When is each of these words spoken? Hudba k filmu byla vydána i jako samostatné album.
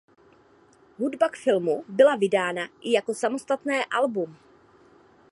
Hudba 0.97 1.29
k 1.29 1.35
filmu 1.37 1.83
byla 1.87 2.15
vydána 2.15 2.67
i 2.81 2.91
jako 2.91 3.13
samostatné 3.13 3.85
album. 3.85 4.35